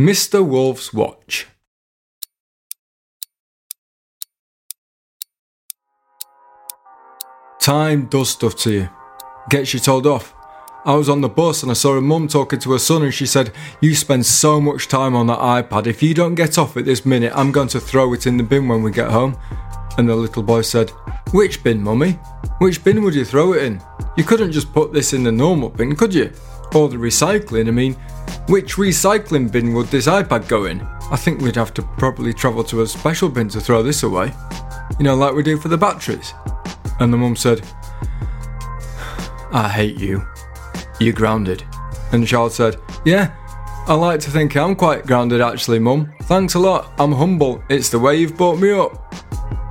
[0.00, 0.42] Mr.
[0.42, 1.46] Wolf's Watch.
[7.60, 8.88] Time does stuff to you,
[9.50, 10.34] gets you told off.
[10.86, 13.12] I was on the bus and I saw a mum talking to her son, and
[13.12, 15.86] she said, You spend so much time on that iPad.
[15.86, 18.42] If you don't get off at this minute, I'm going to throw it in the
[18.42, 19.36] bin when we get home.
[19.98, 20.88] And the little boy said,
[21.32, 22.12] Which bin, mummy?
[22.60, 23.82] Which bin would you throw it in?
[24.16, 26.32] You couldn't just put this in the normal bin, could you?
[26.74, 27.96] Or the recycling, I mean,
[28.50, 30.80] which recycling bin would this iPad go in?
[31.12, 34.32] I think we'd have to probably travel to a special bin to throw this away.
[34.98, 36.34] You know, like we do for the batteries.
[36.98, 37.62] And the mum said,
[39.52, 40.26] I hate you.
[40.98, 41.62] You're grounded.
[42.10, 43.32] And child said, Yeah,
[43.86, 46.12] I like to think I'm quite grounded actually, mum.
[46.22, 46.92] Thanks a lot.
[46.98, 47.62] I'm humble.
[47.68, 49.14] It's the way you've brought me up.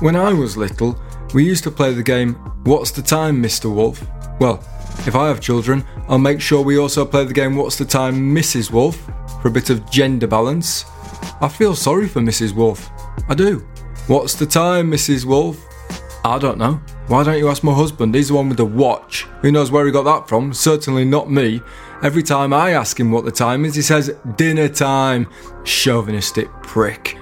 [0.00, 0.98] When I was little,
[1.34, 3.74] we used to play the game What's the Time, Mr.
[3.74, 4.02] Wolf?
[4.40, 4.64] Well,
[5.06, 8.34] if I have children, I'll make sure we also play the game What's the Time,
[8.34, 8.70] Mrs.
[8.70, 8.96] Wolf,
[9.40, 10.84] for a bit of gender balance.
[11.40, 12.54] I feel sorry for Mrs.
[12.54, 12.90] Wolf.
[13.28, 13.66] I do.
[14.06, 15.24] What's the time, Mrs.
[15.24, 15.64] Wolf?
[16.24, 16.80] I don't know.
[17.08, 18.14] Why don't you ask my husband?
[18.14, 19.24] He's the one with the watch.
[19.40, 20.52] Who knows where he got that from?
[20.52, 21.60] Certainly not me.
[22.02, 25.28] Every time I ask him what the time is, he says dinner time.
[25.64, 27.18] Chauvinistic prick.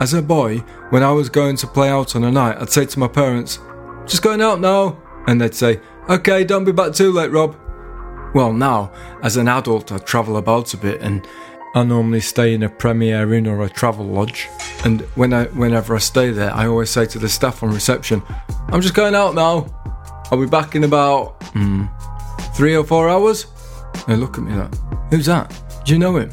[0.00, 0.58] As a boy,
[0.90, 3.60] when I was going to play out on a night, I'd say to my parents,
[4.06, 5.00] just going out now.
[5.28, 7.56] And they'd say, okay, don't be back too late, Rob.
[8.34, 11.26] Well, now, as an adult, I travel about a bit and
[11.74, 14.48] I normally stay in a Premier Inn or a travel lodge.
[14.84, 18.22] And when I, whenever I stay there, I always say to the staff on reception,
[18.68, 19.66] I'm just going out now.
[20.30, 21.86] I'll be back in about hmm,
[22.54, 23.46] three or four hours.
[24.06, 24.74] They look at me like,
[25.10, 25.52] who's that?
[25.84, 26.32] Do you know him?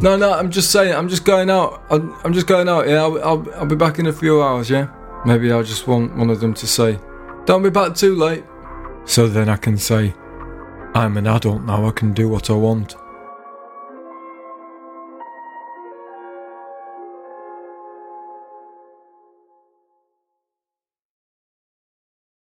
[0.00, 1.82] No, no, I'm just saying, I'm just going out.
[1.90, 4.68] I'm, I'm just going out, yeah, I'll, I'll, I'll be back in a few hours,
[4.68, 4.88] yeah?
[5.24, 6.98] Maybe I'll just want one of them to say,
[7.46, 8.44] don't be back too late.
[9.04, 10.12] So then I can say,
[10.94, 12.96] I'm an adult now, I can do what I want.